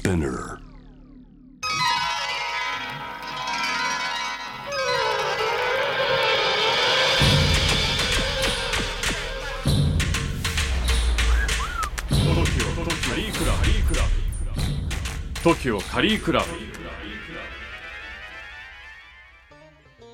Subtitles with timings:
[0.00, 0.58] Spinner.
[15.42, 16.46] TOKIO カリークラブ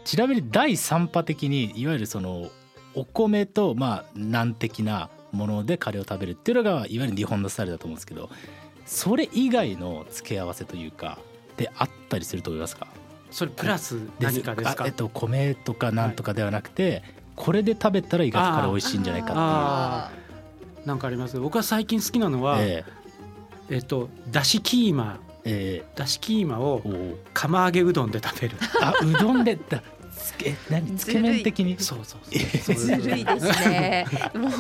[0.04, 2.50] ちなみに第3波的にいわゆるその
[2.94, 8.30] お米とまあ難的なものでカレーを食べるっていうのがいわゆる日本のスタイルだと思うんですけど
[8.86, 11.18] それ以外の付け合わせというか
[11.56, 12.86] であったりすると思いますか？
[13.30, 14.84] それプラス何かですか？
[14.84, 17.02] あえっと米とかなんとかではなくて、
[17.34, 20.86] これで食べたら意外とカレー美味しいんじゃないかあー。
[20.86, 21.38] なんかあります。
[21.41, 22.84] 僕は最近好きなのは、っていう。
[23.70, 23.74] え。
[23.74, 25.18] えっとだしキーマ。
[25.44, 25.88] ええ。
[25.96, 26.80] だしキーマを
[27.34, 28.56] 釜揚げうどんで食べる。
[28.80, 29.82] あうどんでだ
[30.26, 31.76] つけ何つけ麺的に？
[31.78, 34.06] そうそうえそう ずるいですね。
[34.34, 34.52] もう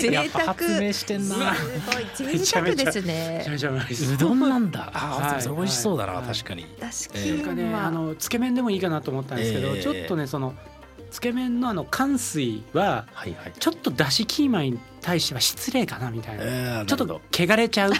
[0.00, 0.46] 贅やっぱ沢。
[0.54, 3.46] 発明してんなすごい贅沢ですめちゃね。
[3.48, 4.98] めちゃうまいですうどんなんだあ
[5.36, 7.86] はい美味しそうだな、はい確かにだしキええなんかねーマ。
[7.86, 10.54] あのつけ麺でもいいかなと思ったんですけど、ええちょっとねその
[11.10, 17.92] つけ麺のあの乾水ははいはいちょっとだしキーマに対しては失礼かなみたいな、えーちょっと汚れちゃう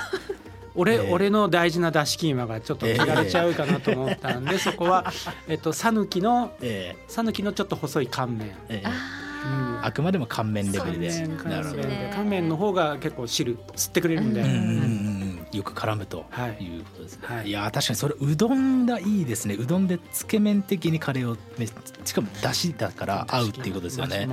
[0.77, 1.13] 俺、ええ。
[1.13, 5.13] 俺の大事なだしキーマがちょっと汚れちゃうかなと思ったんで、 そこは
[5.49, 6.23] えっと讃岐
[6.63, 8.49] え讃岐のちょっと細い乾麺。
[8.49, 8.83] ええ。
[8.85, 11.77] えああくまでも乾麺レベル乾で麺乾なるほど。
[11.77, 15.47] 麺ねで乾麺の方が結構汁吸ってくれるんで、うんうんうんうん。
[15.53, 17.49] よく絡むとはいいうことですね、はい。
[17.49, 19.55] い、やー確かにそれうどんがいいですね。
[19.55, 24.29] うどんでつけ麺的にカレーをめしかもだしだから合うっていうことですよね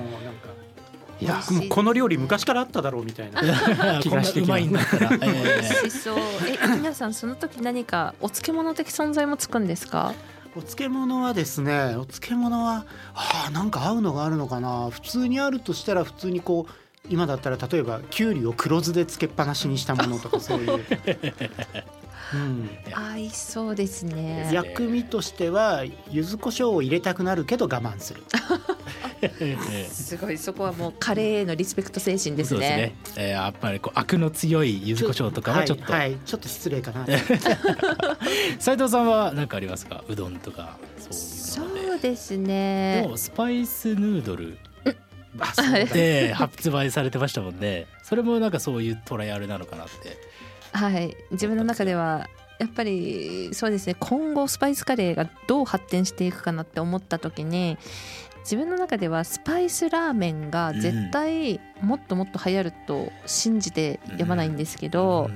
[1.24, 4.70] いやもうこの料理昔からあっただろうみたいな気がしてきまし
[5.92, 6.18] そう。
[6.48, 10.14] え、皆さんその時何かお漬物的存在もつくんですか？
[10.56, 12.86] お漬物はですねお漬物は
[13.16, 14.90] あーなんか合うのがあるのかな。
[14.92, 16.74] 普通にあるとしたら普通にこう
[17.10, 20.80] 今だったら例えばきゅうりを黒酢でつけっぱなしにしたものとか そういう、
[22.34, 24.50] うん、合いそうですね。
[24.54, 28.24] 薬味としては柚子胡椒を入れたくなるけど我慢する。
[28.32, 28.38] え
[29.03, 29.03] え
[29.92, 32.56] すごいそこはもうカレーへのリスペクト精神ですね。
[32.56, 32.96] そうですね。
[33.18, 37.06] えーやっぱりこうアクの強い柚子胡椒とかはちょっと、はいはいちょっと失礼かな。
[38.60, 40.04] 斉藤さんは何かありますか？
[40.08, 43.06] うどんとかそうそいうのでうですでね。
[43.08, 44.58] もスパイスヌードル。
[45.94, 47.88] で発売されてましたもんね。
[48.04, 50.18] それもなんかそういうトライアルなのかなって。
[50.74, 52.30] はい、自分の中では
[52.60, 53.96] やっぱりそうですね。
[54.00, 57.78] 今後スパイスカレーがどう発展していくかなって思った時に
[58.44, 65.30] 自分の中ではスパイスラーメンが絶対もっともっと流行ると信じてやまないんですけど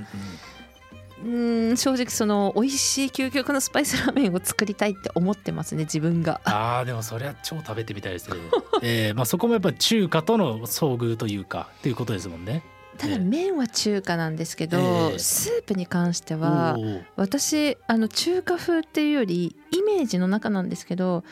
[1.23, 1.27] う
[1.71, 6.41] ん正直その美味しい究極のスパイスラーメンを作りたいって思ってますね自分が。
[6.43, 8.37] あーでもそれは超食べてみたいですね、
[8.83, 12.63] えーまあ、そこもやっぱ中華との遭遇というかっていうことですもんね。
[12.97, 14.79] ただ麺は中華なんですけど、
[15.11, 16.77] ええスープに関しては
[17.15, 21.23] 私あの中華風っていうよりイメージの中なんですけど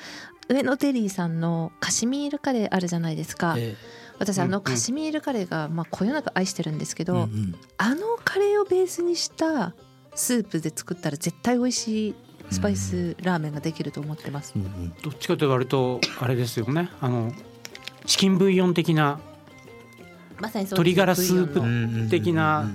[0.48, 3.76] 上野デリーさんのカシミールカレーあるじゃないですか、え
[4.20, 7.56] 私あのカシミールカレーがまあこよなく愛してるんですけど、ーうんうん。
[7.78, 9.74] あのカレーをベースにした
[10.14, 12.16] スープで作ったら絶対美味しい
[12.52, 14.94] スパイスラーメンができると思ってます、うんうん。
[15.02, 16.90] どっちかというと割とあれですよね。
[17.02, 17.32] あの
[18.06, 19.20] チキンブイヨン的な
[20.40, 22.70] まさに鶏ガラスープ的な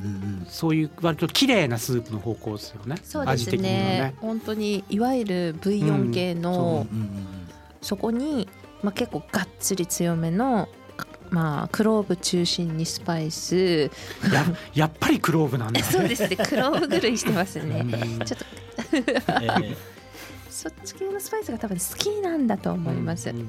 [0.49, 2.97] そういう割と綺麗なスープの方向ですよね。
[3.03, 3.79] そうです味的にはね。
[3.79, 7.40] ね本当にいわゆるブイヨン系の、うんうんうん
[7.81, 8.49] そこに、
[8.83, 10.69] まあ、結構がっつり強めの
[11.31, 13.91] まあクローブ中心にスパイス。
[14.33, 15.87] ややっぱりクローブなんだね。
[15.87, 16.37] そうですね。
[16.37, 17.81] クローブ狂いしてますね。
[17.81, 18.25] うん。
[18.25, 18.45] ちょっと
[18.97, 19.77] えー
[20.51, 23.49] そっち系のスパイスが多分好きなんだと思います、うん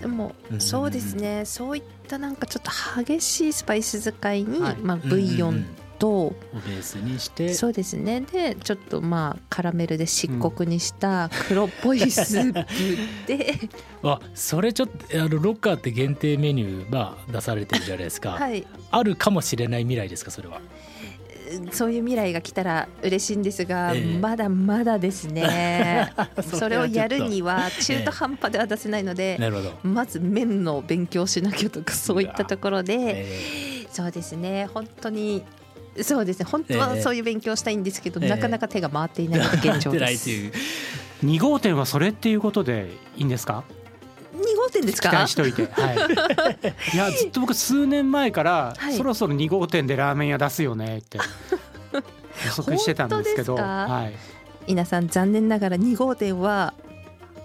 [0.00, 0.60] でもうん。
[0.60, 1.44] そうですね。
[1.44, 4.76] そういったなんかちょっと激しいスパイス使いに、はい。
[4.78, 5.64] まあ、ブイヨン
[5.98, 7.54] と、をベースにして。
[7.54, 8.20] そうですね。
[8.20, 13.54] でちょっとまあカラメルで漆黒にした黒っぽいスープで、
[14.02, 18.66] あそれちょっとあのロッカーって限定メニューまあ出されてるじゃないですか、はい。
[18.90, 20.60] あるかもしれない未来ですかそれは。
[21.70, 24.18] そういう未来が来たら嬉しいんですが、ええ。
[24.18, 26.12] まだまだですね。
[26.42, 33.86] それをやるにはは中途半端では出せないので、なるほど、まず麺の勉強しなきゃとかそういったところで、え。
[33.90, 34.68] そうですね。
[34.74, 35.42] 本当に
[36.02, 36.44] そうですね。
[36.44, 37.02] 本当はええ。
[37.02, 38.28] そういう勉強したいんですけど、ええ。
[38.28, 40.30] なかなか手が回っていないのがー 現状です。
[40.30, 40.52] いという
[41.24, 43.64] 2号店はそれっていうことでいいんですか
[44.34, 45.96] ？2号店です期か待しといて、はい、
[46.94, 48.96] いやずっと僕数年前から、はい。
[48.96, 51.18] そろそろ2号店でラーメン屋出すよねって
[52.44, 53.54] 予測してたんですけど。
[53.56, 56.74] はい、皆さん残念ながら2号店は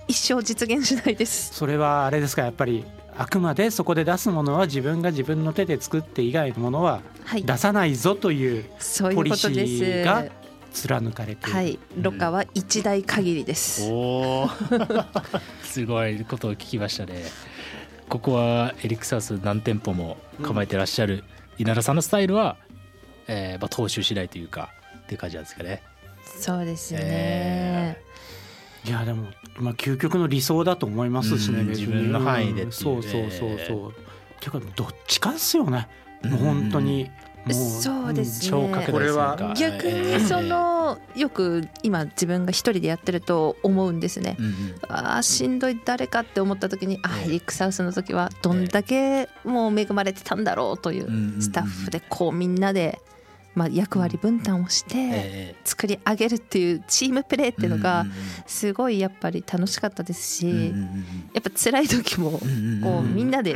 [0.07, 1.53] 一生実現しないです。
[1.53, 2.41] それはあれですか？
[2.43, 2.83] やっぱり
[3.17, 7.43] あくまでそこで出すものは自分が自分の手で作って以外のものははい。
[7.43, 10.25] 出さないぞというそういうポリシーが
[10.73, 11.53] 貫かれている。
[11.53, 11.79] はい。
[11.97, 14.49] ロカは一代限りです、おお
[15.63, 17.23] すごいことを聞きましたね。
[18.09, 21.23] ここはエリックサウス何店舗も構えてらっしゃる
[21.57, 22.57] 稲田さんのスタイルは、
[23.27, 24.69] えーまあ、踏襲次第というか
[25.03, 25.81] っていう感じなんですかね。
[26.25, 27.97] そうですね、え
[28.91, 33.93] いやでもまあ究極の理想だと思いますしね、自分の範囲でっていううんそうそうそうそう、
[34.41, 35.87] ていうかどっちかですよね、
[36.23, 36.31] うん。
[36.31, 37.09] もう本当に。
[37.45, 38.49] もうそうですね。
[38.49, 39.53] 超拡大するか。
[39.57, 44.35] 逆にそ、のよく今自分が一人でやってると思うんですね。
[44.89, 52.99] あーしんどい誰かって思った時にあええエリックサウスの時はどんだけもう恵まれてたんだろうというスタッフでこうみんなで
[53.55, 58.05] まあ役割分担をしてえ作り上げるっていうチームプレーっていうのが
[58.45, 60.73] すごいやっぱり楽しかったですし
[61.33, 63.55] やっぱ辛い時もこうみんなで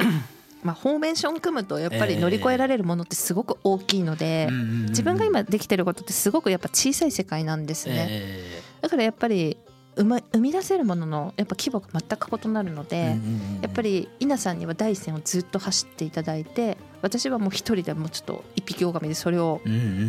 [0.63, 4.49] まあフォーメーション組むとやっぱり乗り越えられるものってすごく大きいので
[4.89, 8.07] 自分が今できてることってすごくやっぱ小さい世界なんですね。
[8.09, 8.61] え。
[8.81, 9.57] だからやっぱり
[9.95, 13.17] 生ま生み出せるもののやっぱ規模が全く異なるのーで、
[13.61, 19.61] やっぱり稲さんには第一線をずっと走っていただいて私はもう一人でもうちょっと一匹狼でそれを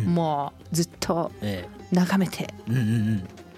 [0.05, 2.53] もうずっとえ眺めて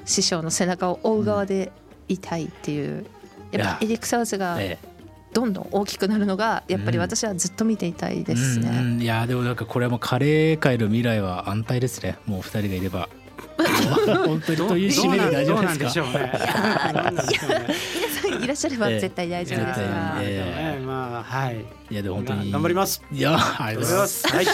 [0.05, 1.71] 師匠の背中を追う側で
[2.07, 3.05] いたいっていう、
[3.51, 4.89] やっぱエリック・サウスがええ。
[5.31, 8.69] どんどん大きくなるのがやっぱり私はずっと見ていたいですね。
[8.69, 9.01] うんうん。
[9.01, 12.17] いやでもなんかこれはもうカレー界の未来は安泰ですね。
[12.25, 13.09] もう二人がいれば
[14.25, 16.03] 本当にという締めで大丈夫ですか？
[16.03, 16.13] どう
[17.03, 17.75] なんでしょうね。
[17.95, 19.79] 皆さんいらっしゃればええ絶対大丈夫です
[20.85, 21.65] まあはい。
[21.91, 23.01] いやでも本当に頑張ります。
[23.11, 24.45] いやありがとうございますはい。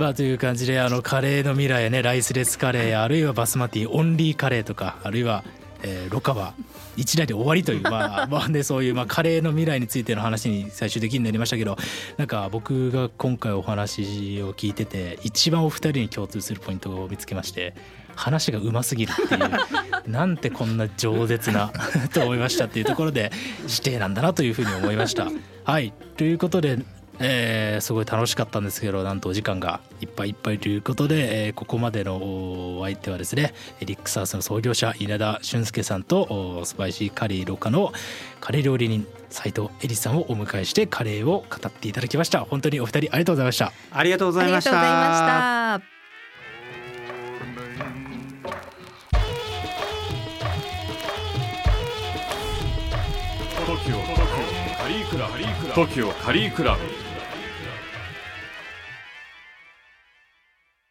[0.00, 5.44] まあという感じであのカレーの未来やねライスレスカレーやあるいはバスマティオンリーカレーとかあるいは、
[5.82, 6.54] えーロカは
[6.96, 11.76] 一台で終わりというまあまあねそういうまあカレーの未来についての話に最終的になりましたけど
[12.16, 17.74] なんか僕が今回お話を聞いてて一番お二人に共通するポイントを見つけまして
[18.18, 19.38] 話がうますぎるってい
[20.06, 21.72] うなんてこんな饒舌な
[22.12, 23.30] と思いましたっていうところで
[23.62, 25.28] 指定なんだなというふうに思いました。
[25.64, 26.78] はいということで
[27.20, 37.92] えーすごい楽しかったんですけどなんとお時間がいっぱいいっぱいということで、えーここまでのお相手はですねエリックサウスの創業者稲田俊介さんとスパイシーカリーロカの
[38.40, 44.50] カレー料理人斉藤恵里さんをお迎えしてカレーを語っていただきました本当にお二人ありがとうございましたありがとうござい。
[44.50, 45.57] ました。
[53.88, 54.02] TOKIO
[54.76, 55.38] カリークラブ
[55.72, 57.07] TOKIO カリークラブ